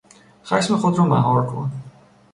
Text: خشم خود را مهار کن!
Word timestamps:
خشم 0.45 0.77
خود 0.77 0.97
را 0.97 1.05
مهار 1.05 1.45
کن! 1.45 1.71